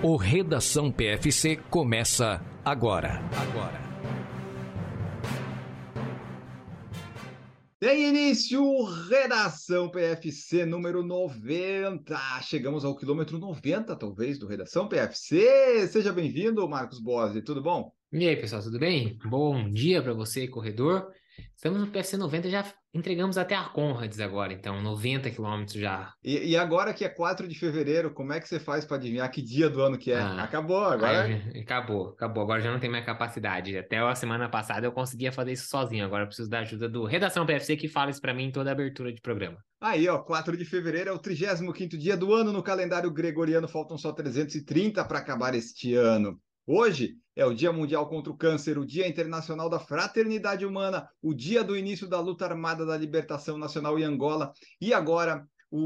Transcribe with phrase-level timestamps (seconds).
[0.00, 3.20] O Redação PFC começa agora.
[3.36, 3.80] Agora.
[7.80, 8.62] Tem início
[9.10, 12.16] Redação PFC número 90.
[12.42, 15.88] Chegamos ao quilômetro 90, talvez, do Redação PFC.
[15.88, 17.42] Seja bem-vindo, Marcos Bose.
[17.42, 17.90] Tudo bom?
[18.12, 19.18] E aí, pessoal, tudo bem?
[19.24, 21.08] Bom dia para você, corredor.
[21.54, 22.64] Estamos no PFC 90, já
[22.94, 26.12] entregamos até a Conrads agora, então, 90 quilômetros já.
[26.22, 29.28] E, e, agora que é 4 de fevereiro, como é que você faz para adivinhar
[29.30, 30.18] que dia do ano que é?
[30.18, 31.24] Ah, acabou, agora.
[31.24, 32.44] Aí, acabou, acabou.
[32.44, 33.76] Agora já não tem mais capacidade.
[33.76, 37.04] Até a semana passada eu conseguia fazer isso sozinho, agora eu preciso da ajuda do
[37.04, 39.58] Redação PFC que fala isso para mim em toda a abertura de programa.
[39.80, 43.98] Aí, ó, 4 de fevereiro é o 35 dia do ano no calendário gregoriano, faltam
[43.98, 46.40] só 330 para acabar este ano.
[46.70, 51.32] Hoje é o Dia Mundial contra o Câncer, o Dia Internacional da Fraternidade Humana, o
[51.32, 54.52] dia do início da luta armada da libertação nacional em Angola.
[54.78, 55.78] E agora, o,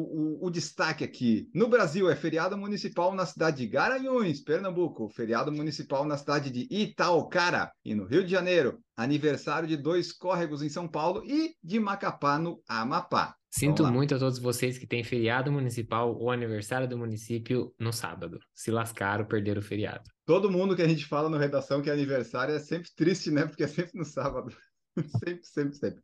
[0.43, 1.49] o, o, destaque aqui.
[1.55, 6.67] No Brasil, é feriado municipal na cidade de Garanhuns, Pernambuco, feriado municipal na cidade de
[6.69, 7.71] Itaocara.
[7.85, 12.41] E no Rio de Janeiro, aniversário de dois córregos em São Paulo e de Macapá,
[12.41, 13.37] no Amapá.
[13.55, 18.41] Sinto muito a todos vocês que têm feriado municipal ou aniversário do município no sábado.
[18.55, 20.11] Se lascaram, perderam o feriado.
[20.25, 23.45] Todo mundo que a gente fala no redação que é aniversário é sempre triste, né?
[23.45, 24.57] Porque é sempre no sábado.
[25.23, 26.03] sempre, sempre, sempre.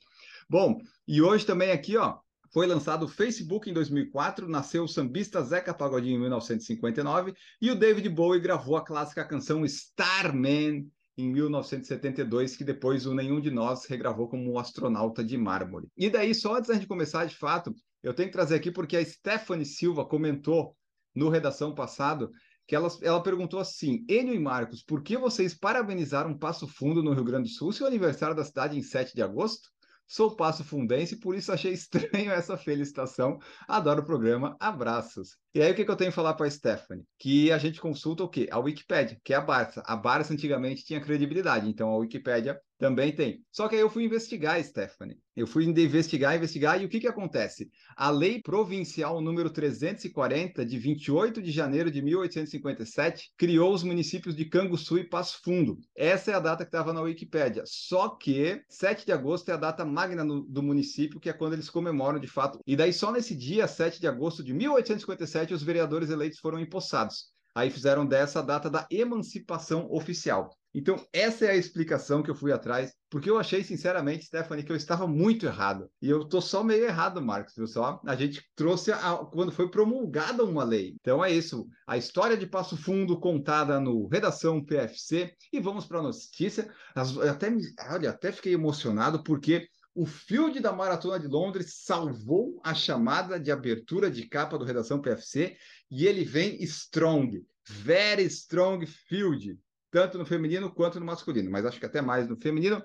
[0.48, 2.18] Bom, e hoje também aqui, ó,
[2.52, 7.74] foi lançado o Facebook em 2004, nasceu o sambista Zeca Pagodinho em 1959 e o
[7.74, 10.86] David Bowie gravou a clássica canção Starman
[11.18, 15.88] em 1972, que depois o Nenhum de Nós regravou como o Astronauta de Mármore.
[15.96, 19.04] E daí, só antes de começar, de fato, eu tenho que trazer aqui porque a
[19.04, 20.76] Stephanie Silva comentou
[21.12, 22.30] no Redação passado
[22.68, 27.12] que ela, ela perguntou assim, Enio e Marcos, por que vocês parabenizaram Passo Fundo no
[27.12, 29.70] Rio Grande do Sul se o aniversário da cidade em 7 de agosto?
[30.10, 33.38] Sou Passo Fundense, por isso achei estranho essa felicitação.
[33.68, 34.56] Adoro o programa.
[34.58, 35.36] Abraços.
[35.54, 37.04] E aí, o que, que eu tenho que falar para a Stephanie?
[37.18, 38.48] Que a gente consulta o quê?
[38.50, 39.82] A Wikipédia, que é a Barça.
[39.84, 43.44] A Barça antigamente tinha credibilidade, então a Wikipédia também tem.
[43.50, 45.18] Só que aí eu fui investigar, Stephanie.
[45.36, 47.68] Eu fui investigar, investigar, e o que, que acontece?
[47.96, 54.44] A lei provincial número 340, de 28 de janeiro de 1857, criou os municípios de
[54.44, 55.78] Canguçu e Passo Fundo.
[55.96, 57.64] Essa é a data que estava na Wikipédia.
[57.66, 61.54] Só que 7 de agosto é a data magna no, do município, que é quando
[61.54, 62.60] eles comemoram de fato.
[62.66, 67.32] E daí, só nesse dia, 7 de agosto de 1857, os vereadores eleitos foram empossados.
[67.54, 70.50] Aí fizeram dessa a data da emancipação oficial.
[70.78, 74.70] Então, essa é a explicação que eu fui atrás, porque eu achei, sinceramente, Stephanie, que
[74.70, 75.90] eu estava muito errado.
[76.00, 78.00] E eu estou só meio errado, Marcos, viu só?
[78.06, 80.94] A gente trouxe a, quando foi promulgada uma lei.
[81.00, 81.66] Então é isso.
[81.84, 85.34] A história de Passo Fundo contada no Redação PFC.
[85.52, 86.72] E vamos para a notícia.
[86.94, 87.52] Até,
[87.90, 93.50] olha, até fiquei emocionado, porque o field da Maratona de Londres salvou a chamada de
[93.50, 95.56] abertura de capa do Redação PFC
[95.90, 99.58] e ele vem strong, very strong field
[99.90, 102.82] tanto no feminino quanto no masculino, mas acho que até mais no feminino.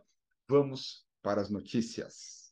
[0.47, 2.43] Vamos para as notícias.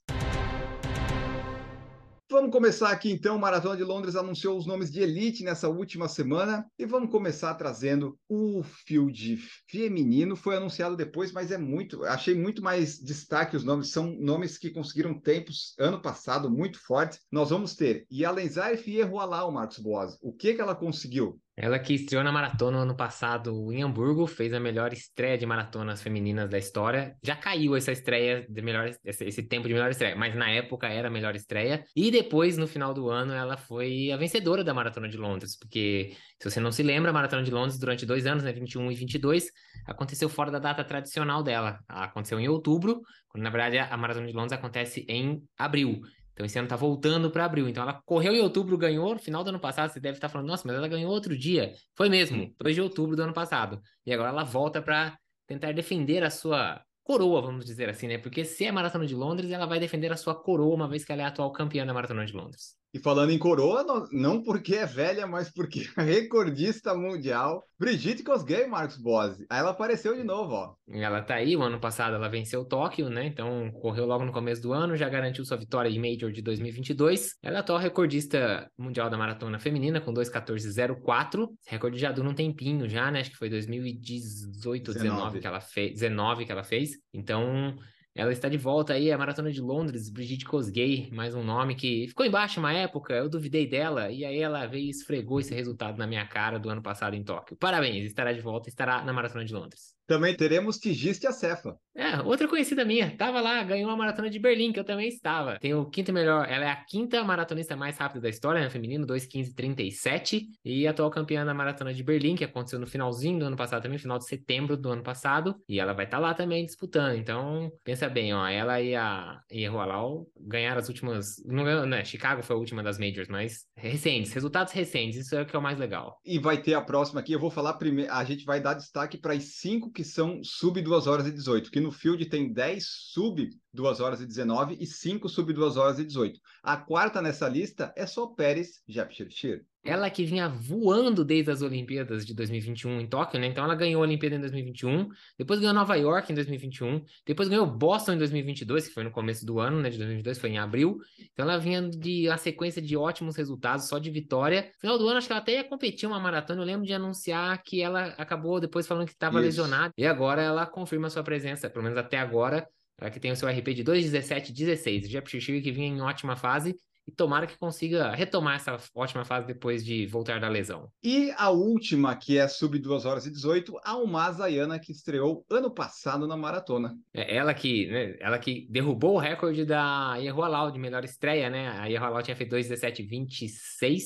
[2.32, 3.36] Vamos começar aqui então.
[3.36, 7.54] O Maratona de Londres anunciou os nomes de elite nessa última semana e vamos começar
[7.56, 10.38] trazendo o field feminino.
[10.38, 12.06] Foi anunciado depois, mas é muito.
[12.06, 13.92] Achei muito mais destaque os nomes.
[13.92, 17.20] São nomes que conseguiram tempos ano passado muito fortes.
[17.30, 20.18] Nós vamos ter Yalenzai Fierroalá, o Marcos Boas.
[20.22, 21.38] O que que ela conseguiu?
[21.56, 25.46] Ela que estreou na maratona no ano passado em Hamburgo, fez a melhor estreia de
[25.46, 27.16] maratonas femininas da história.
[27.22, 31.10] Já caiu essa estreia de melhor esse, tempo de melhor estreia, mas na época era
[31.10, 31.84] a melhor estreia.
[31.96, 36.16] E depois, no final do ano, ela foi a vencedora da maratona de Londres, porque
[36.40, 38.96] se você não se lembra, a maratona de Londres durante dois anos, né, 21 e
[38.96, 39.52] 22,
[39.86, 41.80] aconteceu fora da data tradicional dela.
[41.90, 46.02] Ela aconteceu em outubro, quando na verdade a maratona de Londres acontece em abril.
[46.34, 47.68] Então esse ano tá voltando para abril.
[47.68, 49.14] Então ela correu em outubro, ganhou.
[49.14, 51.74] No final do ano passado, você deve estar falando, nossa, mas ela ganhou outro dia.
[51.96, 53.82] Foi mesmo, 2 de outubro do ano passado.
[54.06, 58.18] E agora ela volta para tentar defender a sua coroa, vamos dizer assim, né?
[58.18, 61.12] Porque se é Maratona de Londres, ela vai defender a sua coroa, uma vez que
[61.12, 62.81] ela é a atual campeã da Maratona de Londres.
[62.94, 68.68] E falando em coroa, não porque é velha, mas porque é recordista mundial, Brigitte Kosgei,
[68.68, 69.46] Marcos Bose.
[69.50, 70.76] Aí ela apareceu de novo, ó.
[70.90, 73.26] Ela tá aí, o ano passado ela venceu Tóquio, né?
[73.26, 77.36] Então correu logo no começo do ano, já garantiu sua vitória de Major de 2022.
[77.42, 81.50] Ela é a atual recordista mundial da maratona feminina com 2:14:04.
[81.62, 83.22] Esse recorde já dura um tempinho já, né?
[83.22, 86.92] Acho que foi 2018, 19, 19 que ela fez, 19 que ela fez.
[87.14, 87.74] Então,
[88.14, 92.08] ela está de volta aí, a Maratona de Londres, Brigitte Kosgei, mais um nome que
[92.10, 95.98] ficou embaixo uma época, eu duvidei dela, e aí ela veio e esfregou esse resultado
[95.98, 97.56] na minha cara do ano passado em Tóquio.
[97.56, 99.96] Parabéns, estará de volta, estará na Maratona de Londres.
[100.08, 101.76] Também teremos Tigiste Acefa.
[101.96, 103.16] É, outra conhecida minha.
[103.18, 105.60] Tava lá, ganhou a maratona de Berlim, que eu também estava.
[105.60, 108.70] Tem o quinto melhor, ela é a quinta maratonista mais rápida da história, né?
[108.70, 110.44] Feminino, 2,15,37.
[110.64, 113.98] E atual campeã da maratona de Berlim, que aconteceu no finalzinho do ano passado também,
[113.98, 115.56] final de setembro do ano passado.
[115.68, 117.18] E ela vai estar tá lá também disputando.
[117.18, 118.48] Então, pensa bem, ó.
[118.48, 121.36] Ela e a, e a Rualau ganharam as últimas.
[121.46, 122.04] Não ganhou, né?
[122.06, 125.60] Chicago foi a última das Majors, mas recentes, resultados recentes, isso é o que é
[125.60, 126.18] o mais legal.
[126.26, 128.12] E vai ter a próxima aqui, eu vou falar primeiro.
[128.12, 131.70] A gente vai dar destaque para as cinco que são sub 2 horas e 18,
[131.70, 136.00] que no field tem 10 sub 2 horas e 19 e 5 sub 2 horas
[136.00, 136.40] e 18.
[136.64, 139.66] A quarta nessa lista é só Pérez Jepchirchir.
[139.84, 143.48] Ela que vinha voando desde as Olimpíadas de 2021 em Tóquio, né?
[143.48, 147.66] Então ela ganhou a Olimpíada em 2021, depois ganhou Nova York em 2021, depois ganhou
[147.66, 149.90] Boston em 2022, que foi no começo do ano, né?
[149.90, 151.00] De 2022, foi em abril.
[151.34, 154.70] Então ela vinha de uma sequência de ótimos resultados, só de vitória.
[154.76, 156.62] No final do ano, acho que ela até ia competir uma maratona.
[156.62, 159.92] Eu lembro de anunciar que ela acabou depois falando que estava lesionada.
[159.98, 162.68] E agora ela confirma sua presença, pelo menos até agora.
[163.00, 165.08] Ela que tem o seu RP de 2,17,16.
[165.08, 166.76] Jeff que vinha em ótima fase
[167.08, 170.90] e tomara que consiga retomar essa ótima fase depois de voltar da lesão.
[171.04, 175.46] E a última, que é sub 2 horas e 18, a Uma Zayana, que estreou
[175.50, 176.96] ano passado na maratona.
[177.14, 181.70] É ela que, né, ela que derrubou o recorde da Ierroalau de melhor estreia, né?
[181.70, 184.04] A Ierroalau tinha feito 2:17:26.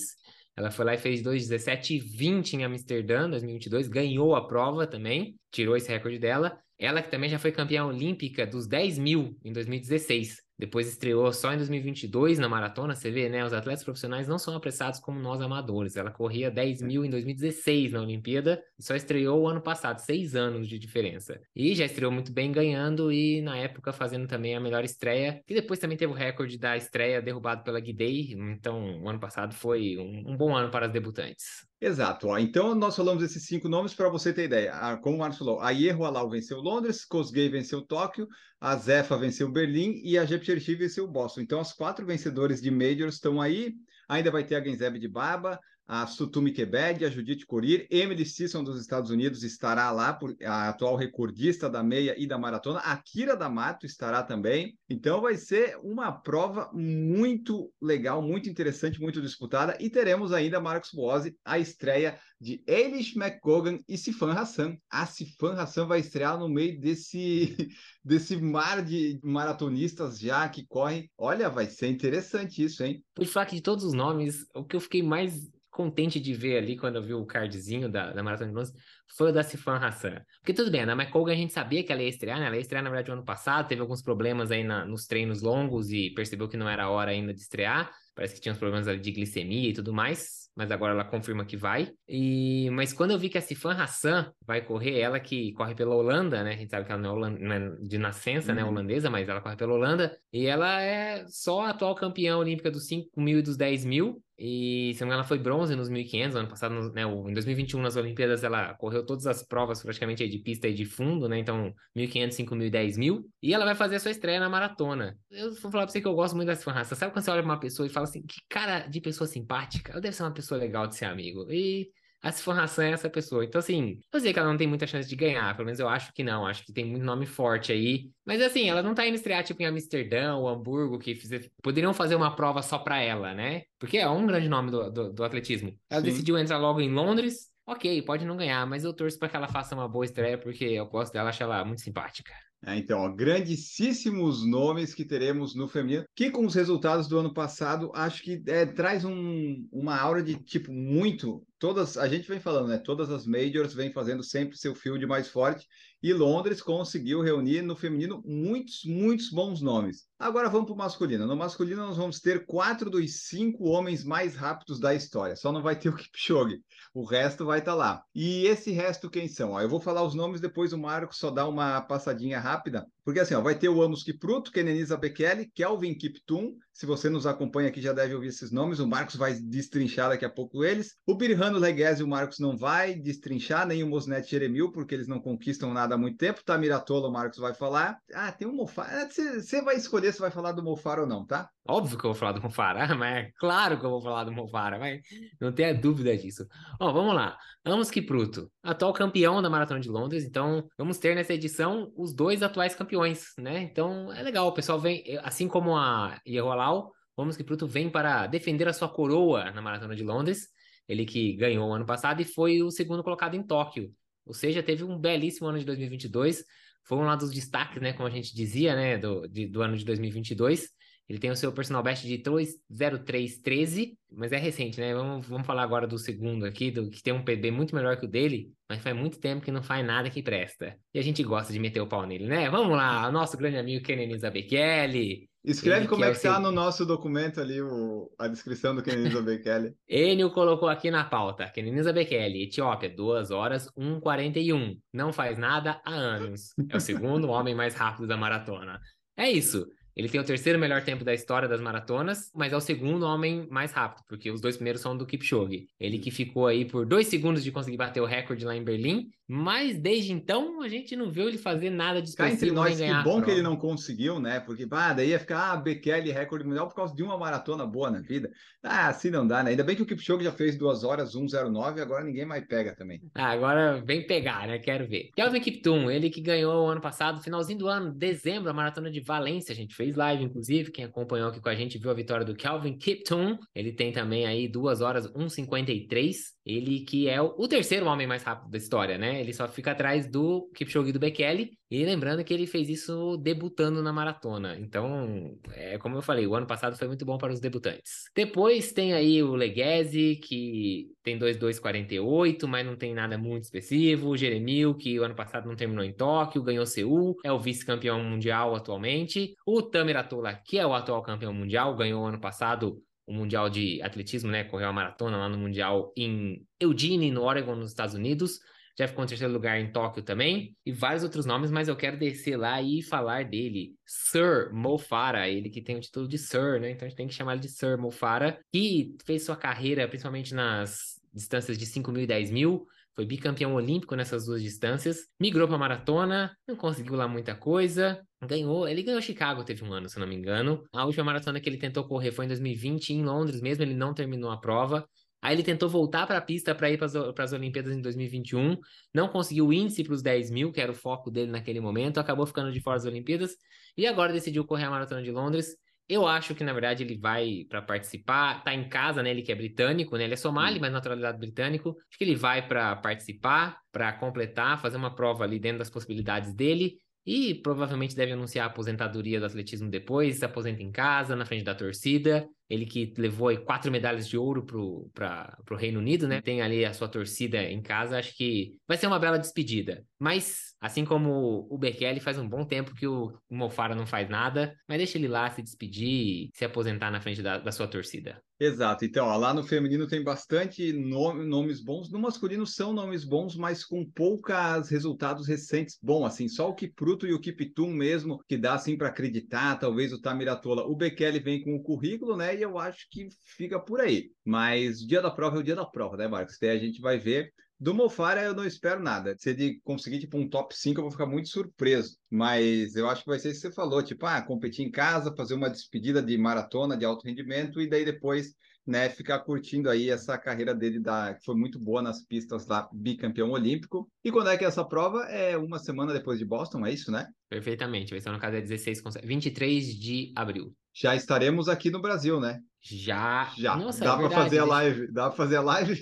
[0.58, 5.90] Ela foi lá e fez 2:17:20 em Amsterdã, 2022, ganhou a prova também, tirou esse
[5.90, 6.58] recorde dela.
[6.80, 10.45] Ela que também já foi campeã olímpica dos 10 mil em 2016.
[10.58, 12.96] Depois estreou só em 2022 na maratona.
[12.96, 13.46] Você vê, né?
[13.46, 15.98] Os atletas profissionais não são apressados como nós amadores.
[15.98, 20.36] Ela corria 10 mil em 2016 na Olimpíada e só estreou o ano passado, seis
[20.36, 21.42] anos de diferença.
[21.56, 25.44] E já estreou muito bem ganhando e na época fazendo também a melhor estreia.
[25.48, 28.34] E depois também teve o recorde da estreia derrubado pela Guidei.
[28.34, 31.66] Então, o ano passado foi um, um bom ano para as debutantes.
[31.86, 32.30] Exato.
[32.30, 32.40] Ó.
[32.40, 34.74] Então, nós falamos esses cinco nomes para você ter ideia.
[34.74, 38.28] Ah, como o Marcos falou, a Ierro Alau venceu Londres, Kosgei venceu Tóquio,
[38.60, 41.42] a Zefa venceu Berlim e a Jepcherchi venceu Boston.
[41.42, 43.76] Então, os quatro vencedores de Majors estão aí.
[44.10, 48.64] Ainda vai ter a Genzeb de Baba, a Sutumi Kebed, a Judith Corir, Emily Sisson
[48.64, 53.36] dos Estados Unidos estará lá, a atual recordista da meia e da maratona, a Kira
[53.36, 54.78] D'Amato estará também.
[54.90, 60.92] Então vai ser uma prova muito legal, muito interessante, muito disputada e teremos ainda Marcos
[60.92, 64.78] Boazzi, a estreia de Eilish McGogan e Sifan Hassan.
[64.90, 67.56] A Sifan Hassan vai estrear no meio desse
[68.04, 71.10] desse mar de maratonistas já que correm.
[71.18, 73.04] Olha, vai ser interessante isso, hein?
[73.16, 76.58] Por falar que de todos os nomes, o que eu fiquei mais contente de ver
[76.58, 78.74] ali quando eu vi o cardzinho da, da Maratona de Londres
[79.18, 80.22] foi o da Sifan Hassan.
[80.40, 82.48] Porque tudo bem, na McColgan a gente sabia que ela ia estrear, né?
[82.48, 85.42] Ela ia estrear, na verdade, no ano passado, teve alguns problemas aí na, nos treinos
[85.42, 87.92] longos e percebeu que não era a hora ainda de estrear.
[88.16, 91.44] Parece que tinha uns problemas ali de glicemia e tudo mais, mas agora ela confirma
[91.44, 91.92] que vai.
[92.08, 95.94] E mas quando eu vi que a Sifan Hassan vai correr, ela que corre pela
[95.94, 96.54] Holanda, né?
[96.54, 98.72] A gente sabe que ela não é, Holanda, não é de nascença, né, uhum.
[98.72, 102.72] né, holandesa, mas ela corre pela Holanda e ela é só a atual campeã olímpica
[102.72, 104.24] dos 5 mil e dos 10 mil.
[104.38, 107.82] E se não me engano, ela foi bronze nos 1500, ano passado, né, em 2021
[107.82, 111.40] nas Olimpíadas ela correu todas as provas praticamente de pista e de fundo, né?
[111.40, 113.30] Então, 1500, 5000 e 10 mil.
[113.42, 115.18] E ela vai fazer a sua estreia na maratona.
[115.30, 116.96] Eu vou falar pra você que eu gosto muito dessa raça.
[116.96, 119.94] Sabe quando você olha pra uma pessoa e fala assim, que cara de pessoa simpática?
[119.94, 121.52] Eu deve ser uma pessoa legal de ser amigo.
[121.52, 121.90] E
[122.26, 123.46] a Sifan é essa pessoa.
[123.46, 125.88] Então, assim, eu sei que ela não tem muita chance de ganhar, pelo menos eu
[125.88, 126.44] acho que não.
[126.48, 128.10] Acho que tem muito nome forte aí.
[128.26, 131.48] Mas, assim, ela não tá indo estrear, tipo, em Amsterdã ou Hamburgo, que fizer...
[131.62, 133.62] poderiam fazer uma prova só pra ela, né?
[133.78, 135.78] Porque é um grande nome do, do, do atletismo.
[135.88, 136.08] Ela Sim.
[136.08, 137.52] decidiu entrar logo em Londres.
[137.68, 140.66] Ok, pode não ganhar, mas eu torço para que ela faça uma boa estreia, porque
[140.66, 142.32] eu gosto dela, acho ela muito simpática.
[142.64, 147.34] É, então, ó, grandíssimos nomes que teremos no feminino, que com os resultados do ano
[147.34, 151.46] passado, acho que é, traz um, uma aura de tipo muito.
[151.66, 152.78] Todas, a gente vem falando, né?
[152.78, 155.68] Todas as majors vêm fazendo sempre seu field mais forte
[156.04, 160.04] e Londres conseguiu reunir no feminino muitos, muitos bons nomes.
[160.20, 161.26] Agora vamos para o masculino.
[161.26, 165.36] No masculino, nós vamos ter quatro dos cinco homens mais rápidos da história.
[165.36, 166.62] Só não vai ter o Kipchoge.
[166.94, 168.04] O resto vai estar tá lá.
[168.14, 169.54] E esse resto quem são?
[169.54, 172.86] Ó, eu vou falar os nomes, depois o Marco só dá uma passadinha rápida.
[173.06, 176.56] Porque assim, ó, vai ter o Amos Kipruto, Kenenisa Bekele, Kelvin Kiptum.
[176.74, 178.80] Se você nos acompanha aqui, já deve ouvir esses nomes.
[178.80, 180.98] O Marcos vai destrinchar daqui a pouco eles.
[181.06, 185.20] O Birhano Leguese, o Marcos não vai destrinchar, nem o Mosnet Jeremil, porque eles não
[185.20, 186.44] conquistam nada há muito tempo.
[186.44, 188.00] Tamiratola, o Marcos vai falar.
[188.12, 189.08] Ah, tem um Mofara.
[189.08, 191.48] Você vai escolher se vai falar do Mofara ou não, tá?
[191.68, 194.32] Óbvio que eu vou falar do Mofara, mas é claro que eu vou falar do
[194.32, 195.02] Mofara, mas
[195.40, 196.46] não tenha dúvida disso.
[196.80, 197.38] Ó, vamos lá.
[197.64, 200.24] Amos Kipruto, atual campeão da Maratona de Londres.
[200.24, 202.95] Então, vamos ter nessa edição os dois atuais campeões,
[203.38, 203.62] né?
[203.62, 204.48] Então, é legal.
[204.48, 209.52] O pessoal vem, assim como a Ierrolau, Amos Kipruto vem para defender a sua coroa
[209.52, 210.50] na Maratona de Londres.
[210.88, 213.92] Ele que ganhou ano passado e foi o segundo colocado em Tóquio.
[214.26, 216.44] Ou seja, teve um belíssimo ano de 2022.
[216.84, 219.86] Foi um dos destaques, né, como a gente dizia, né, do, de, do ano de
[219.86, 220.70] 2022.
[221.08, 224.94] Ele tem o seu personal best de 20313, mas é recente, né?
[224.94, 228.06] Vamos, vamos falar agora do segundo aqui, do que tem um PB muito melhor que
[228.06, 230.76] o dele, mas faz muito tempo que não faz nada que presta.
[230.94, 232.50] E a gente gosta de meter o pau nele, né?
[232.50, 235.30] Vamos lá, nosso grande amigo Kenan Zabekele.
[235.44, 236.42] Escreve como é que, é tá seu...
[236.42, 239.76] no nosso documento ali o, a descrição do Kenan Zabekele.
[239.88, 241.48] Enio colocou aqui na pauta.
[241.52, 244.80] Kenan Zabekele, Etiópia, 2 horas 1,41.
[244.92, 246.50] Não faz nada há anos.
[246.68, 248.82] É o segundo homem mais rápido da maratona.
[249.16, 249.68] É isso.
[249.96, 253.48] Ele tem o terceiro melhor tempo da história das maratonas, mas é o segundo homem
[253.50, 255.68] mais rápido, porque os dois primeiros são do Kipchoge.
[255.80, 259.10] Ele que ficou aí por dois segundos de conseguir bater o recorde lá em Berlim,
[259.28, 262.34] mas desde então a gente não viu ele fazer nada de especial.
[262.34, 264.40] entre nós, que bom que ele não conseguiu, né?
[264.40, 267.90] Porque ah, daí ia ficar, ah, Bekele recorde mundial por causa de uma maratona boa
[267.90, 268.30] na vida.
[268.62, 269.52] Ah, assim não dá, né?
[269.52, 273.02] Ainda bem que o Kipchoge já fez 2 horas 1,09, agora ninguém mais pega também.
[273.16, 274.60] Ah, agora vem pegar, né?
[274.60, 275.10] Quero ver.
[275.16, 279.00] Kelvin Kiptum, ele que ganhou o ano passado, finalzinho do ano, dezembro, a maratona de
[279.00, 282.26] Valência, a gente fez live, inclusive, quem acompanhou aqui com a gente viu a vitória
[282.26, 283.38] do Kelvin Kiptum.
[283.54, 286.35] Ele tem também aí 2 horas 1,53.
[286.46, 289.20] Ele que é o, terceiro homem mais rápido da história, né?
[289.20, 291.58] Ele só fica atrás do Kipchoge do Bekele.
[291.72, 294.56] E lembrando que ele fez isso debutando na maratona.
[294.60, 298.04] Então, é como eu falei, o ano passado foi muito bom para os debutantes.
[298.16, 304.10] Depois tem aí o Leguese, que tem 2,248, mas não tem nada muito expressivo.
[304.10, 308.04] O Jeremil, que o ano passado não terminou em Tóquio, ganhou Seul, é o vice-campeão
[308.04, 309.34] mundial atualmente.
[309.46, 313.82] O Tamer Atola, que é o atual campeão mundial, ganhou ano passado o Mundial de
[313.82, 314.44] Atletismo, né?
[314.44, 318.40] Correu a maratona lá no Mundial em Eugene, no Oregon, nos Estados Unidos
[318.78, 321.98] já ficou em terceiro lugar em Tóquio também, e vários outros nomes, mas eu quero
[321.98, 323.74] descer lá e falar dele.
[323.86, 326.72] Sir Mo Farah, ele que tem o título de Sir, né?
[326.72, 329.88] Então a gente tem que chamar ele de Sir Mo Farah, que fez sua carreira
[329.88, 335.08] principalmente nas distâncias de 5 mil e 10 mil, foi bicampeão olímpico nessas duas distâncias,
[335.20, 339.90] migrou para maratona, não conseguiu lá muita coisa, ganhou, ele ganhou Chicago teve um ano,
[339.90, 340.64] se não me engano.
[340.74, 343.94] A última maratona que ele tentou correr foi em 2020 em Londres, mesmo ele não
[343.94, 344.88] terminou a prova.
[345.22, 348.58] Aí ele tentou voltar para a pista para ir para as Olimpíadas em 2021,
[348.94, 352.00] não conseguiu o índice para os 10 mil, que era o foco dele naquele momento,
[352.00, 353.36] acabou ficando de fora das Olimpíadas
[353.76, 355.56] e agora decidiu correr a Maratona de Londres.
[355.88, 359.12] Eu acho que, na verdade, ele vai para participar, tá em casa, né?
[359.12, 360.06] Ele que é britânico, né?
[360.06, 361.70] Ele é somali, mas naturalizado britânico.
[361.70, 366.34] Acho que ele vai para participar, para completar, fazer uma prova ali dentro das possibilidades
[366.34, 366.78] dele.
[367.06, 371.44] E provavelmente deve anunciar a aposentadoria do atletismo depois, se aposenta em casa, na frente
[371.44, 372.28] da torcida.
[372.50, 376.22] Ele que levou aí quatro medalhas de ouro pro, pra, pro Reino Unido, né?
[376.22, 377.98] Tem ali a sua torcida em casa.
[377.98, 379.84] Acho que vai ser uma bela despedida.
[380.00, 384.56] Mas, assim como o Bekele, faz um bom tempo que o Mofara não faz nada.
[384.68, 388.22] Mas deixa ele lá se despedir e se aposentar na frente da, da sua torcida.
[388.38, 388.84] Exato.
[388.84, 391.90] Então, ó, lá no feminino tem bastante nome, nomes bons.
[391.90, 395.78] No masculino são nomes bons, mas com poucos resultados recentes.
[395.82, 399.58] Bom, assim, só o Kipruto e o Kiptum mesmo, que dá assim para acreditar.
[399.58, 400.66] Talvez o Tamiratola.
[400.66, 402.35] O Bekele vem com o currículo, né?
[402.36, 404.12] E eu acho que fica por aí.
[404.24, 406.38] Mas dia da prova é o dia da prova, né, Marcos?
[406.40, 407.34] Daí a gente vai ver.
[407.58, 409.16] Do Mofara eu não espero nada.
[409.18, 411.98] Se ele conseguir tipo um top 5, eu vou ficar muito surpreso.
[412.10, 415.16] Mas eu acho que vai ser isso que você falou, tipo, ah, competir em casa,
[415.16, 418.36] fazer uma despedida de maratona de alto rendimento e daí depois,
[418.68, 422.68] né, ficar curtindo aí essa carreira dele da que foi muito boa nas pistas lá,
[422.74, 423.90] bicampeão olímpico.
[424.04, 425.04] E quando é que é essa prova?
[425.06, 427.08] É uma semana depois de Boston, é isso, né?
[427.30, 427.92] Perfeitamente.
[427.92, 432.42] Vai ser no caso é 16, 23 de abril já estaremos aqui no Brasil, né?
[432.60, 433.32] Já.
[433.38, 433.56] Já.
[433.56, 434.92] Nossa, dá é para fazer a live?
[434.92, 435.82] Dá para fazer a live?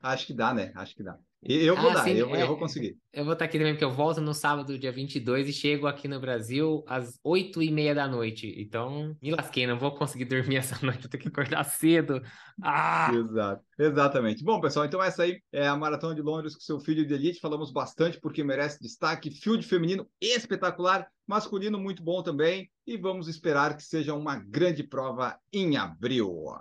[0.00, 0.70] Acho que dá, né?
[0.76, 1.18] Acho que dá.
[1.42, 2.98] Eu vou ah, dar, sim, eu, é, eu, vou conseguir.
[3.10, 6.06] Eu vou estar aqui também, porque eu volto no sábado, dia 22, e chego aqui
[6.06, 8.54] no Brasil às 8 e meia da noite.
[8.58, 12.22] Então, me lasquei, não vou conseguir dormir essa noite, vou ter que acordar cedo.
[12.62, 13.10] Ah!
[13.14, 14.44] Exato, exatamente.
[14.44, 17.40] Bom, pessoal, então essa aí é a Maratona de Londres com seu filho de elite.
[17.40, 19.30] Falamos bastante porque merece destaque.
[19.30, 22.70] Field feminino espetacular, masculino muito bom também.
[22.86, 26.52] E vamos esperar que seja uma grande prova em abril.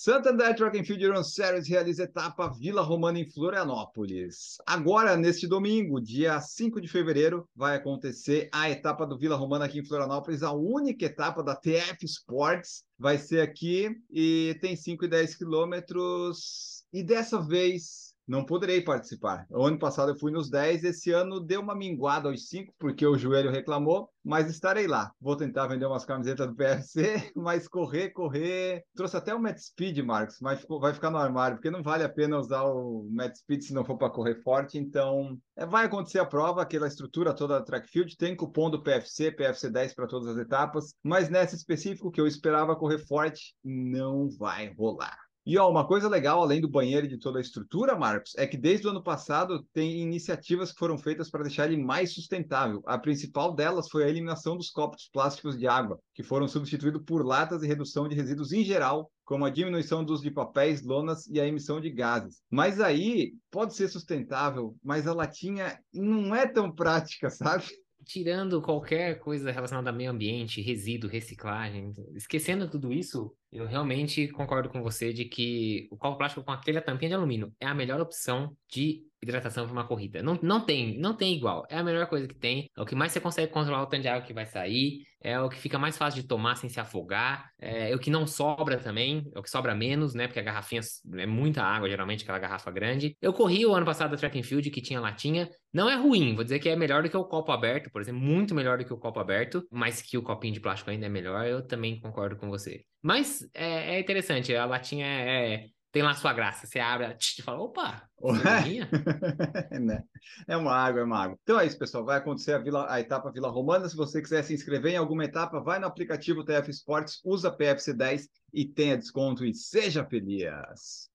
[0.00, 4.56] Santander Track and Field Run Series realiza etapa Vila Romana em Florianópolis.
[4.64, 9.80] Agora, neste domingo, dia 5 de fevereiro, vai acontecer a etapa do Vila Romana aqui
[9.80, 12.84] em Florianópolis, a única etapa da TF Sports.
[12.96, 16.84] Vai ser aqui e tem 5 e 10 quilômetros.
[16.92, 19.46] E dessa vez não poderei participar.
[19.50, 23.06] O ano passado eu fui nos 10, esse ano deu uma minguada aos 5, porque
[23.06, 25.10] o joelho reclamou, mas estarei lá.
[25.18, 28.84] Vou tentar vender umas camisetas do PFC, mas correr, correr.
[28.94, 32.08] Trouxe até o Met Speed, Marcos, mas vai ficar no armário, porque não vale a
[32.08, 34.76] pena usar o Met Speed se não for para correr forte.
[34.76, 38.82] Então, é, vai acontecer a prova, aquela estrutura toda da track field, tem cupom do
[38.82, 43.54] PFC, PFC 10 para todas as etapas, mas nessa específico que eu esperava correr forte,
[43.64, 45.27] não vai rolar.
[45.48, 48.46] E ó, uma coisa legal, além do banheiro e de toda a estrutura, Marcos, é
[48.46, 52.82] que desde o ano passado tem iniciativas que foram feitas para deixar ele mais sustentável.
[52.84, 57.24] A principal delas foi a eliminação dos copos plásticos de água, que foram substituídos por
[57.24, 61.26] latas e redução de resíduos em geral, como a diminuição do uso de papéis, lonas
[61.28, 62.42] e a emissão de gases.
[62.50, 67.64] Mas aí pode ser sustentável, mas a latinha não é tão prática, sabe?
[68.04, 74.68] tirando qualquer coisa relacionada ao meio ambiente, resíduo, reciclagem, esquecendo tudo isso, eu realmente concordo
[74.68, 78.00] com você de que o copo plástico com aquela tampinha de alumínio é a melhor
[78.00, 80.22] opção de hidratação para uma corrida.
[80.22, 81.66] Não, não tem, não tem igual.
[81.68, 82.70] É a melhor coisa que tem.
[82.76, 85.02] É o que mais você consegue controlar o tanto de água que vai sair.
[85.20, 87.50] É o que fica mais fácil de tomar sem se afogar.
[87.58, 89.28] É, o que não sobra também.
[89.34, 90.28] É o que sobra menos, né?
[90.28, 90.80] Porque a garrafinha
[91.16, 93.16] é muita água, geralmente, aquela garrafa grande.
[93.20, 95.50] Eu corri o ano passado da Track and Field, que tinha latinha.
[95.72, 98.20] Não é ruim, vou dizer que é melhor do que o copo aberto, por exemplo,
[98.20, 101.08] muito melhor do que o copo aberto, mas que o copinho de plástico ainda é
[101.10, 102.84] melhor, eu também concordo com você.
[103.02, 106.66] Mas é, é interessante, a latinha é, tem lá sua graça.
[106.66, 108.02] Você abre e fala, opa,
[109.80, 110.02] né?
[110.46, 111.38] é uma água, é uma água.
[111.42, 112.04] Então é isso, pessoal.
[112.04, 113.88] Vai acontecer a, Vila, a etapa Vila Romana.
[113.88, 118.22] Se você quiser se inscrever em alguma etapa, vai no aplicativo TF Sports, usa PFC10
[118.52, 121.08] e tenha desconto e seja feliz.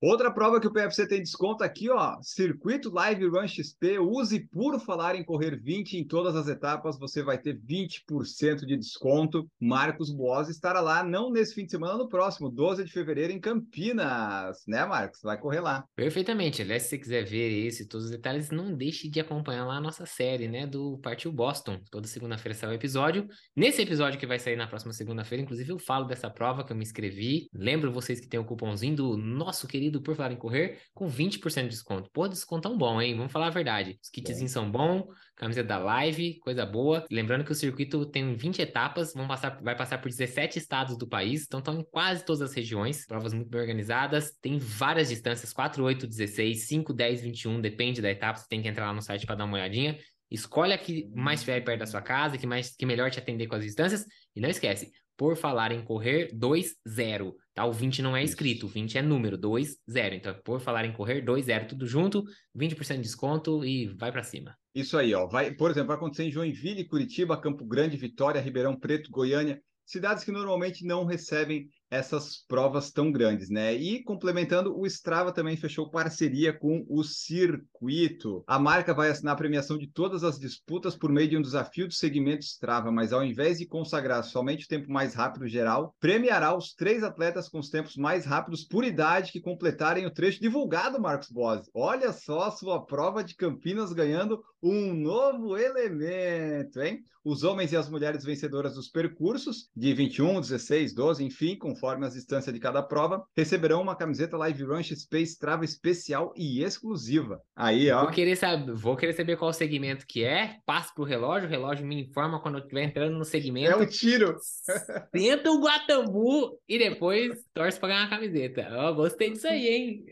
[0.00, 4.78] Outra prova que o PFC tem desconto aqui, ó, Circuito Live Run XP, use por
[4.78, 9.50] falar em correr 20 em todas as etapas, você vai ter 20% de desconto.
[9.60, 13.40] Marcos Boas estará lá, não nesse fim de semana, no próximo, 12 de fevereiro em
[13.40, 15.20] Campinas, né, Marcos?
[15.20, 15.84] Vai correr lá.
[15.96, 16.62] Perfeitamente.
[16.62, 19.80] Aliás, se você quiser ver esse todos os detalhes, não deixe de acompanhar lá a
[19.80, 21.80] nossa série, né, do Partiu Boston.
[21.90, 23.26] Toda segunda-feira sai o episódio.
[23.56, 26.76] Nesse episódio que vai sair na próxima segunda-feira, inclusive, eu falo dessa prova que eu
[26.76, 27.48] me inscrevi.
[27.52, 31.08] Lembro vocês que tem o cupomzinho do nosso querido querido Por Falar em Correr com
[31.08, 32.10] 20% de desconto.
[32.12, 33.16] Pô, descontão bom, hein?
[33.16, 33.98] Vamos falar a verdade.
[34.02, 37.04] Os kitzinhos são bons, camiseta da live, coisa boa.
[37.10, 41.08] Lembrando que o circuito tem 20 etapas, vão passar, vai passar por 17 estados do
[41.08, 43.06] país, então estão em quase todas as regiões.
[43.06, 48.10] Provas muito bem organizadas, tem várias distâncias, 4, 8, 16, 5, 10, 21, depende da
[48.10, 49.98] etapa, você tem que entrar lá no site para dar uma olhadinha.
[50.30, 53.46] Escolhe a que mais estiver perto da sua casa, que mais que melhor te atender
[53.46, 54.04] com as distâncias.
[54.36, 57.34] E não esquece, por falar em correr, 2-0.
[57.52, 57.64] Tá?
[57.64, 59.76] O 20 não é escrito, o 20 é número, 2-0.
[60.14, 62.22] Então, por falar em correr, 2-0, tudo junto,
[62.56, 64.56] 20% de desconto e vai para cima.
[64.72, 65.26] Isso aí, ó.
[65.26, 70.22] Vai, por exemplo, vai acontecer em Joinville, Curitiba, Campo Grande, Vitória, Ribeirão Preto, Goiânia, cidades
[70.22, 73.74] que normalmente não recebem essas provas tão grandes, né?
[73.74, 78.44] E complementando, o Strava também fechou parceria com o Circuito.
[78.46, 81.86] A marca vai assinar a premiação de todas as disputas por meio de um desafio
[81.88, 86.56] do segmento Strava, mas ao invés de consagrar somente o tempo mais rápido geral, premiará
[86.56, 91.00] os três atletas com os tempos mais rápidos por idade que completarem o trecho divulgado,
[91.00, 91.70] Marcos Bose.
[91.74, 97.02] Olha só a sua prova de Campinas ganhando um novo elemento, hein?
[97.24, 102.04] Os homens e as mulheres vencedoras dos percursos de 21, 16, 12, enfim, com conforme
[102.04, 107.40] as distâncias de cada prova, receberão uma camiseta Live Run XP Strava especial e exclusiva.
[107.54, 108.02] Aí, ó.
[108.02, 111.86] Vou querer, saber, vou querer saber qual segmento que é, passo pro relógio, o relógio
[111.86, 113.70] me informa quando eu estiver entrando no segmento.
[113.70, 114.36] É um tiro.
[115.14, 118.68] Senta o Guatambu e depois torce para ganhar a camiseta.
[118.72, 120.04] Ó, gostei disso aí, hein?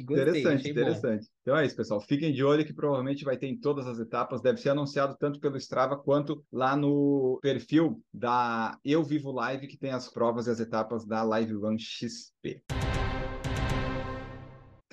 [0.00, 1.26] Gostei, interessante, interessante.
[1.26, 1.33] Bom.
[1.44, 2.00] Então é isso, pessoal.
[2.00, 4.40] Fiquem de olho que provavelmente vai ter em todas as etapas.
[4.40, 9.76] Deve ser anunciado tanto pelo Strava quanto lá no perfil da Eu Vivo Live, que
[9.76, 12.62] tem as provas e as etapas da Live Run XP.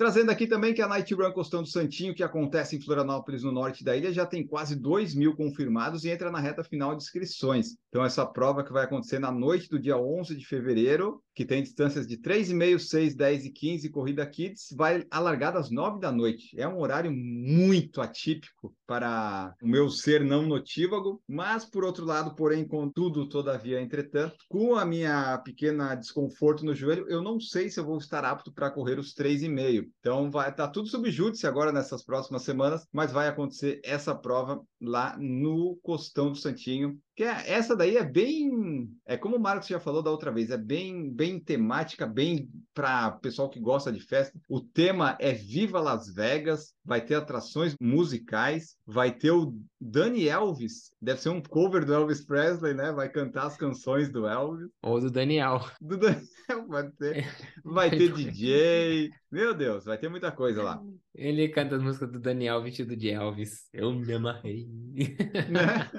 [0.02, 3.52] Trazendo aqui também que a Night Run Costão do Santinho, que acontece em Florianópolis, no
[3.52, 7.04] norte da ilha, já tem quase 2 mil confirmados e entra na reta final de
[7.04, 7.76] inscrições.
[7.88, 11.62] Então, essa prova que vai acontecer na noite do dia 11 de fevereiro, que tem
[11.62, 16.54] distâncias de 3,5, 6, 10 e 15, corrida kids, vai alargar às 9 da noite.
[16.58, 22.34] É um horário muito atípico para o meu ser não notívago, mas por outro lado,
[22.34, 27.80] porém, contudo, todavia, entretanto, com a minha pequena desconforto no joelho, eu não sei se
[27.80, 29.88] eu vou estar apto para correr os 3,5.
[30.00, 34.62] Então vai tá tudo sob júdice agora nessas próximas semanas, mas vai acontecer essa prova
[34.80, 39.68] lá no Costão do Santinho, que é, essa daí é bem, é como o Marcos
[39.68, 44.00] já falou da outra vez, é bem, bem temática, bem para pessoal que gosta de
[44.00, 44.38] festa.
[44.48, 50.90] O tema é Viva Las Vegas, vai ter atrações musicais, vai ter o Dani Elvis,
[51.00, 52.92] deve ser um cover do Elvis Presley, né?
[52.92, 54.70] Vai cantar as canções do Elvis.
[54.82, 55.60] Ou do Daniel.
[55.80, 57.26] Do Daniel, pode ser.
[57.62, 59.10] Vai ter DJ.
[59.30, 60.82] Meu Deus, vai ter muita coisa lá.
[61.14, 63.68] Ele canta as músicas do Daniel vestido de Elvis.
[63.72, 64.66] Eu me amarrei.
[65.50, 65.90] Né?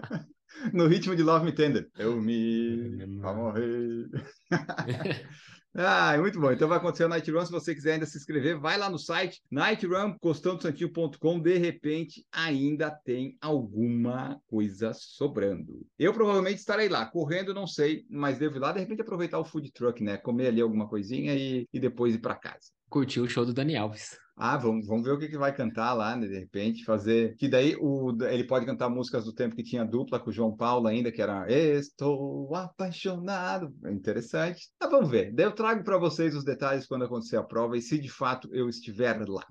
[0.74, 1.90] no ritmo de Love Me Tender.
[1.98, 4.10] Eu me morrer.
[5.76, 6.52] Ah, muito bom.
[6.52, 7.46] Então vai acontecer o Night Run.
[7.46, 11.40] Se você quiser ainda se inscrever, vai lá no site nightrun.costãodosantinho.com.
[11.40, 15.84] De repente, ainda tem alguma coisa sobrando.
[15.98, 19.46] Eu provavelmente estarei lá, correndo, não sei, mas devo ir lá, de repente, aproveitar o
[19.46, 20.18] food truck, né?
[20.18, 22.70] Comer ali alguma coisinha e, e depois ir para casa.
[22.88, 24.23] Curtiu o show do Dani Alves.
[24.36, 26.28] Ah, vamos, vamos ver o que, que vai cantar lá, né?
[26.28, 27.36] De repente, fazer.
[27.36, 30.56] Que daí o, ele pode cantar músicas do tempo que tinha dupla com o João
[30.56, 33.74] Paulo ainda, que era Estou apaixonado.
[33.86, 34.70] É interessante.
[34.80, 35.32] Ah, vamos ver.
[35.34, 38.50] Daí eu trago para vocês os detalhes quando acontecer a prova e se de fato
[38.52, 39.46] eu estiver lá.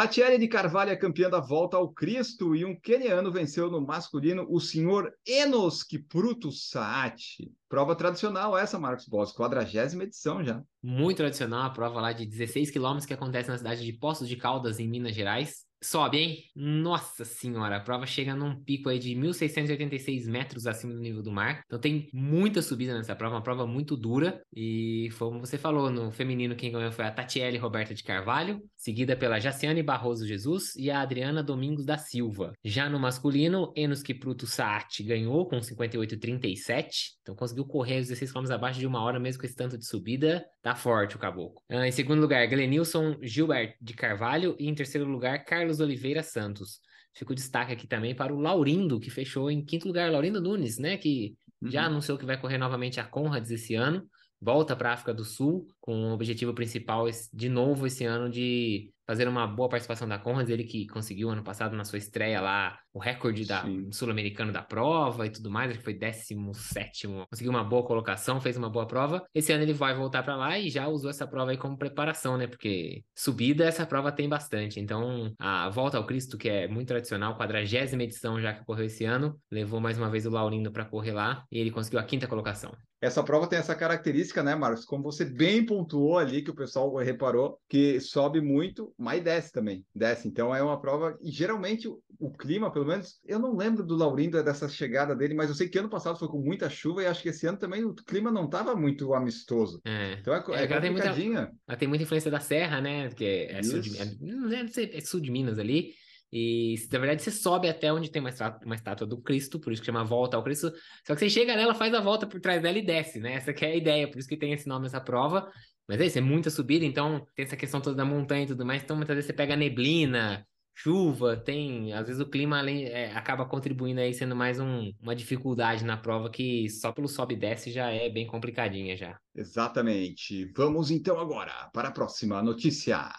[0.00, 4.46] Tatiele de Carvalho é campeã da Volta ao Cristo e um queniano venceu no masculino
[4.48, 7.52] o senhor Enos Kipruto Saati.
[7.68, 10.62] Prova tradicional essa, Marcos Boss, quadragésima edição já.
[10.82, 14.36] Muito tradicional, a prova lá de 16 quilômetros que acontece na cidade de Poços de
[14.36, 15.66] Caldas, em Minas Gerais.
[15.82, 16.44] Sobe, hein?
[16.54, 21.32] Nossa senhora, a prova chega num pico aí de 1.686 metros acima do nível do
[21.32, 21.62] mar.
[21.64, 24.42] Então tem muita subida nessa prova, uma prova muito dura.
[24.54, 29.16] E como você falou, no feminino quem ganhou foi a Tatiele Roberta de Carvalho, seguida
[29.16, 32.52] pela Jaciane Barroso Jesus e a Adriana Domingos da Silva.
[32.62, 37.12] Já no masculino, Enos Kipruto Saati ganhou com 58,37.
[37.22, 39.86] Então conseguiu correr os 16 km abaixo de uma hora, mesmo com esse tanto de
[39.86, 40.44] subida.
[40.60, 41.62] Tá forte o caboclo.
[41.70, 44.54] Ah, em segundo lugar, Glenilson Gilbert de Carvalho.
[44.58, 46.80] E em terceiro lugar, Carlos Oliveira Santos.
[47.14, 50.10] Fica o destaque aqui também para o Laurindo, que fechou em quinto lugar.
[50.10, 50.96] Laurindo Nunes, né?
[50.96, 51.70] Que uhum.
[51.70, 54.08] já anunciou que vai correr novamente a Conrads esse ano.
[54.40, 58.92] Volta para a África do Sul com o objetivo principal de novo esse ano de
[59.04, 62.78] fazer uma boa participação da Conrads, ele que conseguiu ano passado na sua estreia lá
[62.92, 67.64] o recorde da sul-americano da prova e tudo mais, acho que foi 17 conseguiu uma
[67.64, 69.24] boa colocação, fez uma boa prova.
[69.34, 72.36] Esse ano ele vai voltar para lá e já usou essa prova aí como preparação,
[72.36, 72.46] né?
[72.46, 74.78] Porque subida essa prova tem bastante.
[74.78, 79.04] Então, a volta ao Cristo, que é muito tradicional, quadragésima edição já que ocorreu esse
[79.04, 82.28] ano, levou mais uma vez o Laurindo para correr lá e ele conseguiu a quinta
[82.28, 82.72] colocação.
[83.00, 84.84] Essa prova tem essa característica, né, Marcos?
[84.84, 89.84] Como você bem pontuou ali, que o pessoal reparou, que sobe muito, mas desce também.
[89.94, 90.28] Desce.
[90.28, 91.16] Então é uma prova.
[91.22, 95.14] E geralmente o, o clima, pelo menos, eu não lembro do Laurindo é dessa chegada
[95.14, 97.46] dele, mas eu sei que ano passado foi com muita chuva e acho que esse
[97.46, 99.80] ano também o clima não estava muito amistoso.
[99.84, 100.14] É.
[100.20, 103.08] Então é, é, é ela tem muita, ela tem muita influência da serra, né?
[103.10, 105.94] Que é, sul de, é, é sul de Minas ali.
[106.32, 109.72] E, na verdade, você sobe até onde tem uma estátua, uma estátua do Cristo, por
[109.72, 110.70] isso que chama Volta ao Cristo.
[111.04, 113.34] Só que você chega nela, faz a volta por trás dela e desce, né?
[113.34, 115.50] Essa é a ideia, por isso que tem esse nome essa prova.
[115.90, 118.64] Mas é isso, é muita subida, então tem essa questão toda da montanha e tudo
[118.64, 118.80] mais.
[118.80, 121.92] Então, muitas vezes você pega neblina, chuva, tem.
[121.92, 125.96] Às vezes o clima além, é, acaba contribuindo aí, sendo mais um, uma dificuldade na
[125.96, 129.18] prova que só pelo sobe e desce já é bem complicadinha já.
[129.34, 130.44] Exatamente.
[130.56, 133.10] Vamos então agora para a próxima notícia.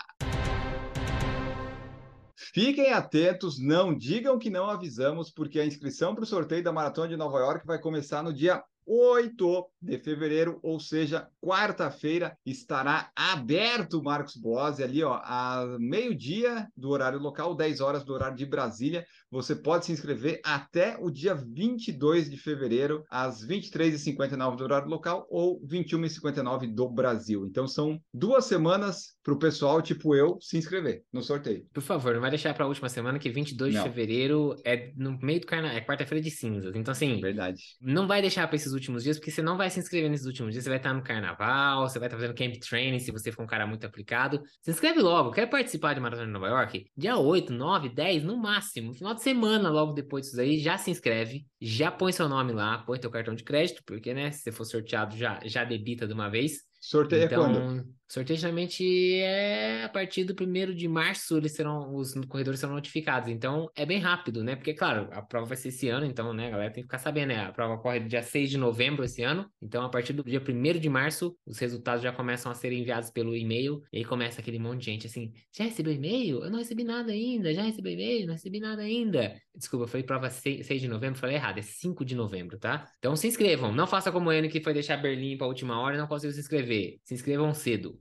[2.54, 7.10] Fiquem atentos, não digam que não avisamos, porque a inscrição para o sorteio da Maratona
[7.10, 14.02] de Nova York vai começar no dia 8 de fevereiro, ou seja, quarta-feira, estará aberto
[14.04, 19.06] Marcos Boas ali, ó, a meio-dia do horário local, 10 horas do horário de Brasília.
[19.32, 25.26] Você pode se inscrever até o dia 22 de fevereiro, às 23h59 do horário local
[25.30, 27.46] ou 21h59 do Brasil.
[27.46, 31.66] Então são duas semanas para o pessoal, tipo eu, se inscrever no sorteio.
[31.74, 33.84] Por favor, não vai deixar para a última semana, que 22 não.
[33.84, 36.76] de fevereiro é no meio do carnaval, é quarta-feira de cinzas.
[36.76, 37.62] Então, assim, verdade.
[37.80, 40.52] Não vai deixar para esses últimos dias, porque você não vai se inscrever nesses últimos
[40.52, 40.64] dias.
[40.64, 43.48] Você vai estar no carnaval, você vai estar fazendo camp training, se você for um
[43.48, 44.42] cara muito aplicado.
[44.62, 45.32] Se inscreve logo.
[45.32, 46.86] Quer participar de Maratona de Nova York?
[46.98, 48.94] Dia 8, 9, 10, no máximo.
[48.94, 52.80] Final de semana, logo depois disso aí, já se inscreve, já põe seu nome lá,
[52.80, 56.14] põe teu cartão de crédito, porque, né, se você for sorteado, já, já debita de
[56.14, 56.62] uma vez.
[56.80, 58.01] Sorteio então, é quando?
[58.12, 63.30] Sorteio geralmente é a partir do primeiro de março, eles serão, os corredores serão notificados.
[63.30, 64.54] Então é bem rápido, né?
[64.54, 66.98] Porque, claro, a prova vai ser esse ano, então, né, a galera tem que ficar
[66.98, 67.46] sabendo, né?
[67.46, 69.50] A prova corre dia 6 de novembro esse ano.
[69.62, 73.10] Então, a partir do dia 1 de março, os resultados já começam a ser enviados
[73.10, 73.82] pelo e-mail.
[73.94, 76.44] E aí começa aquele monte de gente assim: já recebeu e-mail?
[76.44, 79.40] Eu não recebi nada ainda, já recebi e-mail, não recebi nada ainda.
[79.56, 82.92] Desculpa, falei prova 6, 6 de novembro, falei errado, é 5 de novembro, tá?
[83.00, 83.74] Então se inscrevam.
[83.74, 86.08] Não faça como o N que foi deixar Berlim para a última hora e não
[86.08, 87.00] conseguiu se inscrever.
[87.06, 88.01] Se inscrevam cedo.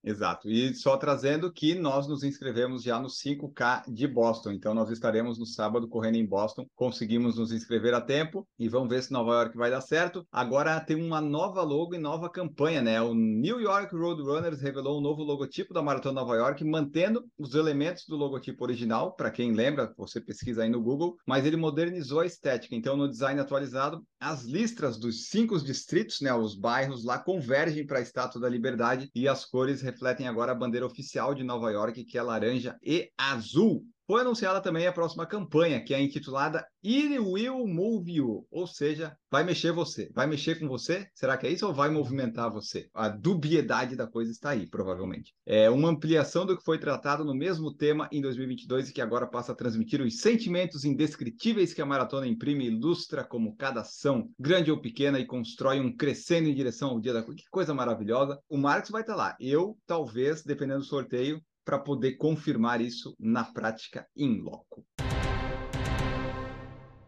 [0.03, 0.49] Exato.
[0.49, 4.51] E só trazendo que nós nos inscrevemos já no 5K de Boston.
[4.51, 6.65] Então, nós estaremos no sábado correndo em Boston.
[6.75, 10.25] Conseguimos nos inscrever a tempo e vamos ver se Nova York vai dar certo.
[10.31, 12.99] Agora tem uma nova logo e nova campanha, né?
[12.99, 18.05] O New York Roadrunners revelou um novo logotipo da Maratona Nova York, mantendo os elementos
[18.07, 19.15] do logotipo original.
[19.15, 22.75] Para quem lembra, você pesquisa aí no Google, mas ele modernizou a estética.
[22.75, 26.33] Então, no design atualizado, as listras dos cinco distritos, né?
[26.33, 30.55] Os bairros lá convergem para a Estátua da Liberdade e as cores refletem agora a
[30.55, 33.85] bandeira oficial de Nova York, que é laranja e azul.
[34.11, 39.15] Foi anunciada também a próxima campanha, que é intitulada It Will Move You, ou seja,
[39.31, 40.11] vai mexer você.
[40.13, 41.07] Vai mexer com você?
[41.15, 42.89] Será que é isso ou vai movimentar você?
[42.93, 45.33] A dubiedade da coisa está aí, provavelmente.
[45.45, 49.25] É uma ampliação do que foi tratado no mesmo tema em 2022 e que agora
[49.25, 54.29] passa a transmitir os sentimentos indescritíveis que a maratona imprime e ilustra como cada ação,
[54.37, 57.41] grande ou pequena, e constrói um crescendo em direção ao dia da coisa.
[57.41, 58.37] Que coisa maravilhosa.
[58.49, 59.37] O Marcos vai estar lá.
[59.39, 64.85] Eu, talvez, dependendo do sorteio, para poder confirmar isso na prática em loco.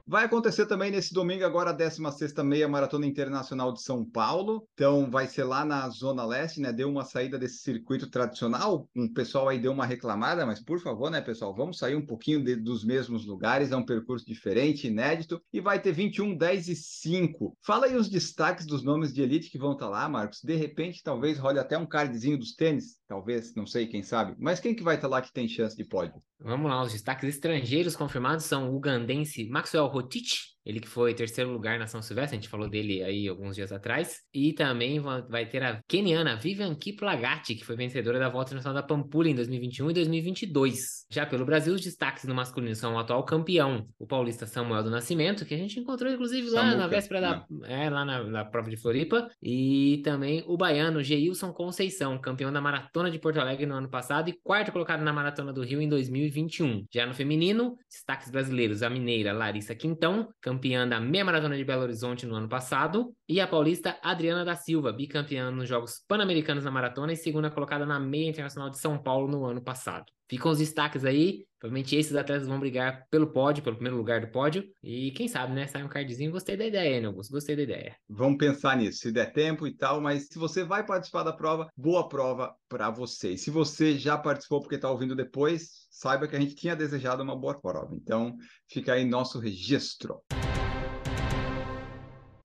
[0.05, 4.67] Vai acontecer também nesse domingo, agora a 16ª Meia Maratona Internacional de São Paulo.
[4.73, 6.73] Então, vai ser lá na Zona Leste, né?
[6.73, 8.89] Deu uma saída desse circuito tradicional.
[8.93, 11.55] Um pessoal aí deu uma reclamada, mas por favor, né, pessoal?
[11.55, 13.71] Vamos sair um pouquinho de, dos mesmos lugares.
[13.71, 15.41] É um percurso diferente, inédito.
[15.53, 17.57] E vai ter 21, 10 e 5.
[17.61, 20.41] Fala aí os destaques dos nomes de elite que vão estar tá lá, Marcos.
[20.43, 22.97] De repente, talvez role até um cardzinho dos tênis.
[23.07, 24.35] Talvez, não sei, quem sabe.
[24.37, 26.21] Mas quem que vai estar tá lá que tem chance de pódio?
[26.43, 31.51] Vamos lá, os destaques estrangeiros confirmados são o ugandense Maxwell Rotich, ele que foi terceiro
[31.51, 34.21] lugar na São Silvestre, a gente falou dele aí alguns dias atrás.
[34.33, 38.87] E também vai ter a keniana Vivian Kiplagati, que foi vencedora da Volta Nacional da
[38.87, 41.05] Pampulha em 2021 e 2022.
[41.11, 44.89] Já pelo Brasil, os destaques no masculino são o atual campeão, o paulista Samuel do
[44.89, 47.45] Nascimento, que a gente encontrou inclusive lá Samuca, na véspera da...
[47.65, 49.29] É, lá na, na, prova de Floripa.
[49.41, 54.29] E também o baiano Geilson Conceição, campeão da Maratona de Porto Alegre no ano passado
[54.29, 56.85] e quarto colocado na Maratona do Rio em 2021.
[56.93, 60.52] Já no feminino, destaques brasileiros, a mineira Larissa Quintão, campeã
[60.89, 64.91] da meia maratona de Belo Horizonte no ano passado, e a paulista Adriana da Silva,
[64.91, 69.27] bicampeã nos Jogos Pan-Americanos na maratona e segunda colocada na meia internacional de São Paulo
[69.27, 70.05] no ano passado.
[70.29, 71.45] Ficam os destaques aí.
[71.59, 74.65] Provavelmente esses atletas vão brigar pelo pódio, pelo primeiro lugar do pódio.
[74.81, 75.67] E quem sabe, né?
[75.67, 76.31] Sai um cardzinho.
[76.31, 77.31] Gostei da ideia, hein, Augusto?
[77.31, 77.95] Gostei da ideia.
[78.09, 80.01] Vamos pensar nisso, se der tempo e tal.
[80.01, 83.33] Mas se você vai participar da prova, boa prova para você.
[83.33, 87.23] E se você já participou porque está ouvindo depois, saiba que a gente tinha desejado
[87.23, 87.95] uma boa prova.
[87.95, 88.35] Então,
[88.67, 90.19] fica aí nosso registro.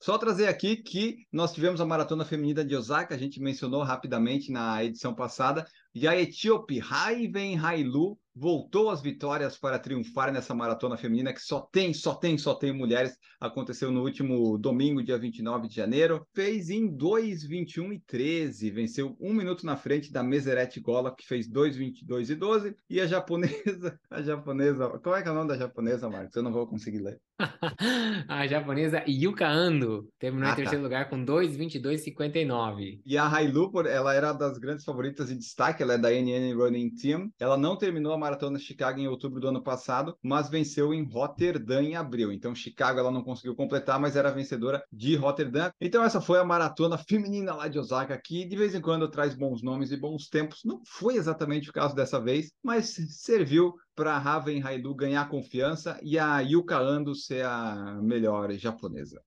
[0.08, 4.50] Só trazer aqui que nós tivemos a maratona feminina de Osaka, a gente mencionou rapidamente
[4.50, 10.96] na edição passada, e a etíope Raiven Hailu voltou às vitórias para triunfar nessa maratona
[10.96, 13.16] feminina que só tem, só tem, só tem mulheres.
[13.40, 16.24] Aconteceu no último domingo, dia 29 de janeiro.
[16.34, 18.70] Fez em 2, 21 e 13.
[18.70, 22.76] Venceu um minuto na frente da Meseret Gola, que fez 2, 22 e 12.
[22.88, 26.36] E a japonesa, a japonesa, qual é que é o nome da japonesa, Marcos?
[26.36, 27.20] Eu não vou conseguir ler.
[28.28, 30.56] a japonesa Yuka Ando terminou ah, em tá.
[30.56, 30.86] terceiro tá.
[30.86, 33.00] lugar com 2, 22 e 59.
[33.04, 36.90] E a Hailu, ela era das grandes favoritas de destaque, ela é da NN Running
[36.94, 37.30] Team.
[37.38, 41.04] Ela não terminou a maratona de Chicago em outubro do ano passado, mas venceu em
[41.04, 42.32] Rotterdam em abril.
[42.32, 45.70] Então, Chicago ela não conseguiu completar, mas era vencedora de Rotterdam.
[45.80, 49.34] Então, essa foi a maratona feminina lá de Osaka, que de vez em quando traz
[49.34, 50.60] bons nomes e bons tempos.
[50.64, 55.98] Não foi exatamente o caso dessa vez, mas serviu para a Raven Haidu ganhar confiança
[56.02, 59.20] e a Yuka Ando ser a melhor japonesa.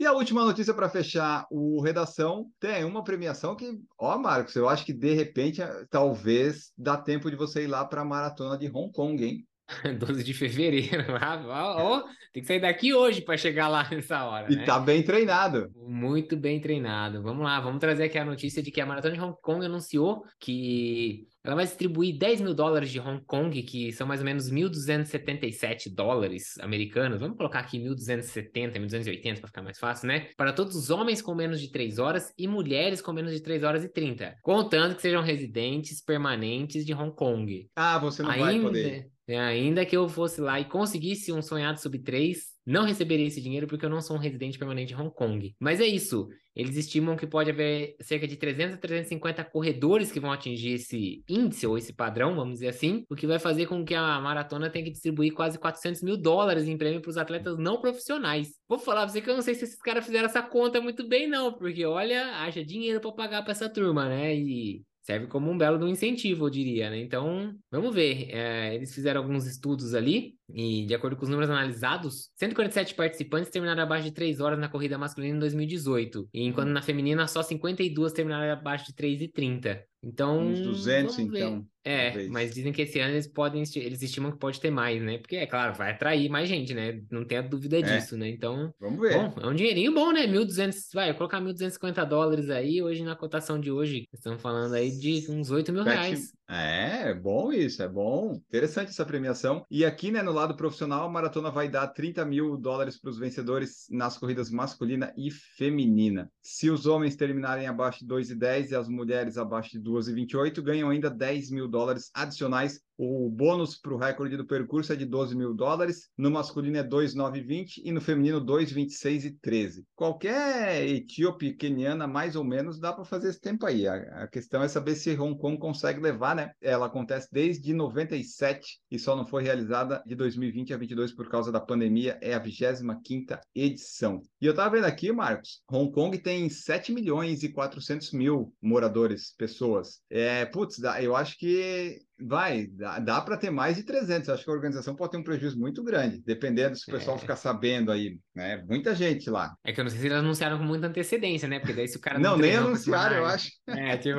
[0.00, 4.66] E a última notícia para fechar o redação tem uma premiação que, ó, Marcos, eu
[4.66, 5.60] acho que de repente
[5.90, 9.46] talvez dá tempo de você ir lá para a maratona de Hong Kong, hein?
[9.98, 11.04] 12 de fevereiro.
[11.78, 12.02] oh,
[12.32, 14.52] tem que sair daqui hoje para chegar lá nessa hora.
[14.52, 14.64] E né?
[14.64, 15.70] tá bem treinado.
[15.76, 17.22] Muito bem treinado.
[17.22, 20.24] Vamos lá, vamos trazer aqui a notícia de que a Maratona de Hong Kong anunciou
[20.38, 24.50] que ela vai distribuir 10 mil dólares de Hong Kong, que são mais ou menos
[24.50, 27.20] 1.277 dólares americanos.
[27.20, 30.28] Vamos colocar aqui 1.270, 1.280 para ficar mais fácil, né?
[30.36, 33.62] Para todos os homens com menos de 3 horas e mulheres com menos de 3
[33.62, 34.36] horas e 30.
[34.42, 37.68] Contando que sejam residentes permanentes de Hong Kong.
[37.74, 38.44] Ah, você não Ainda...
[38.44, 39.10] vai poder.
[39.30, 43.40] É, ainda que eu fosse lá e conseguisse um sonhado sub 3, não receberia esse
[43.40, 45.54] dinheiro porque eu não sou um residente permanente de Hong Kong.
[45.58, 46.28] Mas é isso.
[46.54, 51.22] Eles estimam que pode haver cerca de 300 a 350 corredores que vão atingir esse
[51.28, 54.68] índice ou esse padrão, vamos dizer assim, o que vai fazer com que a maratona
[54.68, 58.50] tenha que distribuir quase 400 mil dólares em prêmio para os atletas não profissionais.
[58.68, 61.06] Vou falar pra você que eu não sei se esses caras fizeram essa conta muito
[61.08, 64.34] bem, não, porque olha, haja dinheiro para pagar para essa turma, né?
[64.34, 67.00] E serve como um belo do incentivo, eu diria, né?
[67.00, 68.28] Então, vamos ver.
[68.30, 73.50] É, eles fizeram alguns estudos ali, e de acordo com os números analisados, 147 participantes
[73.50, 77.42] terminaram abaixo de 3 horas na corrida masculina em 2018, e enquanto na feminina só
[77.42, 79.82] 52 terminaram abaixo de 3 e 30.
[80.02, 80.40] Então.
[80.40, 81.66] Uns 200, então.
[81.82, 85.18] É, mas dizem que esse ano eles podem, eles estimam que pode ter mais, né?
[85.18, 87.00] Porque, é claro, vai atrair mais gente, né?
[87.10, 87.82] Não tenha dúvida é.
[87.82, 88.28] disso, né?
[88.28, 88.72] Então.
[88.78, 89.14] Vamos ver.
[89.14, 90.26] Bom, é um dinheirinho bom, né?
[90.26, 95.26] 1.200, vai, colocar 1.250 dólares aí, hoje na cotação de hoje, estamos falando aí de
[95.30, 96.32] uns 8 mil reais.
[96.52, 98.34] É, é bom isso, é bom.
[98.34, 99.64] Interessante essa premiação.
[99.70, 103.18] E aqui, né, no lado profissional, a maratona vai dar 30 mil dólares para os
[103.18, 106.28] vencedores nas corridas masculina e feminina.
[106.42, 111.08] Se os homens terminarem abaixo de 2,10 e as mulheres abaixo de 2,28, ganham ainda
[111.08, 115.54] 10 mil dólares adicionais O bônus para o recorde do percurso é de 12 mil
[115.54, 119.86] dólares, no masculino é 2,920 e no feminino 2,26 e 13.
[119.96, 123.88] Qualquer etíope, keniana, mais ou menos, dá para fazer esse tempo aí.
[123.88, 126.50] A, a, questão é saber se Hong Kong consegue levar, né?
[126.60, 131.50] Ela acontece desde 97 e só não foi realizada de 2020 a 22 por causa
[131.50, 132.18] da pandemia.
[132.20, 134.20] É a 25 edição.
[134.38, 139.34] E eu estava vendo aqui, Marcos, Hong Kong tem 7 milhões e 400 mil moradores,
[139.38, 140.02] pessoas.
[140.10, 144.28] É, putz, eu acho que Vai, dá, dá para ter mais de 300.
[144.28, 147.20] Acho que a organização pode ter um prejuízo muito grande, dependendo se o pessoal é.
[147.20, 148.64] ficar sabendo aí, né?
[148.68, 149.54] Muita gente lá.
[149.64, 151.58] É que eu não sei se eles anunciaram com muita antecedência, né?
[151.60, 152.32] Porque daí se o cara não.
[152.32, 153.50] Não, nem anunciaram, eu acho.
[153.66, 154.18] É, tipo,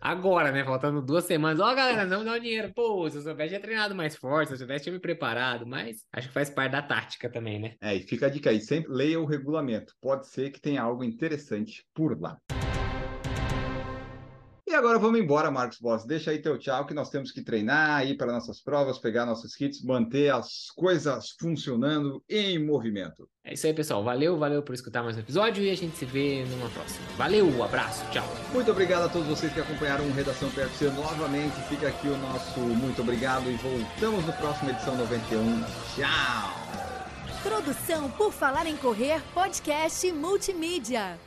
[0.00, 0.64] agora, né?
[0.64, 1.60] Faltando duas semanas.
[1.60, 2.72] Ó, oh, galera, não dá o dinheiro.
[2.74, 5.66] Pô, se eu soubesse, tinha treinado mais forte, se eu soubesse, tinha me preparado.
[5.66, 7.74] Mas acho que faz parte da tática também, né?
[7.80, 9.94] É, e fica a dica aí, sempre leia o regulamento.
[10.00, 12.38] Pode ser que tenha algo interessante por lá.
[14.80, 16.06] E agora vamos embora, Marcos Boss.
[16.06, 19.54] Deixa aí teu tchau, que nós temos que treinar, ir para nossas provas, pegar nossos
[19.54, 23.28] kits, manter as coisas funcionando em movimento.
[23.44, 24.02] É isso aí, pessoal.
[24.02, 27.06] Valeu, valeu por escutar mais um episódio e a gente se vê numa próxima.
[27.18, 28.24] Valeu, um abraço, tchau.
[28.54, 31.60] Muito obrigado a todos vocês que acompanharam o Redação PFC novamente.
[31.68, 35.62] Fica aqui o nosso muito obrigado e voltamos no próximo edição 91.
[35.94, 36.54] Tchau!
[37.42, 41.18] Produção por Falar em Correr, podcast multimídia.